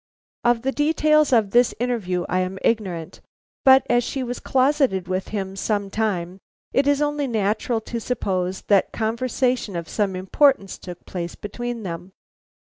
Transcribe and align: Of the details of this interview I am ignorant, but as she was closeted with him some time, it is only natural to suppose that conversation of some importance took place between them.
Of 0.43 0.63
the 0.63 0.71
details 0.71 1.31
of 1.31 1.51
this 1.51 1.75
interview 1.79 2.25
I 2.27 2.39
am 2.39 2.57
ignorant, 2.63 3.21
but 3.63 3.85
as 3.87 4.03
she 4.03 4.23
was 4.23 4.39
closeted 4.39 5.07
with 5.07 5.27
him 5.27 5.55
some 5.55 5.91
time, 5.91 6.39
it 6.73 6.87
is 6.87 7.03
only 7.03 7.27
natural 7.27 7.81
to 7.81 7.99
suppose 7.99 8.63
that 8.63 8.91
conversation 8.91 9.75
of 9.75 9.87
some 9.87 10.15
importance 10.15 10.79
took 10.79 11.05
place 11.05 11.35
between 11.35 11.83
them. 11.83 12.13